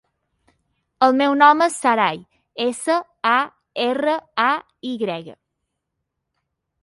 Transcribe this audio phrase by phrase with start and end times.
[1.07, 2.17] El meu nom és Saray:
[2.65, 2.97] essa,
[3.33, 3.37] a,
[3.85, 4.49] erra, a,
[4.93, 5.37] i grega.